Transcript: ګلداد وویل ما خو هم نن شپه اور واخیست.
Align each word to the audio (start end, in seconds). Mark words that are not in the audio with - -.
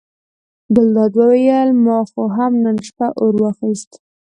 ګلداد 0.75 1.13
وویل 1.19 1.69
ما 1.85 1.97
خو 2.11 2.23
هم 2.37 2.53
نن 2.63 2.77
شپه 2.87 3.07
اور 3.21 3.33
واخیست. 3.43 3.91